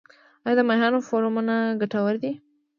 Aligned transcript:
آیا 0.45 0.55
د 0.57 0.61
ماهیانو 0.69 1.05
فارمونه 1.07 1.55
ګټور 1.81 2.15
دي؟ 2.23 2.31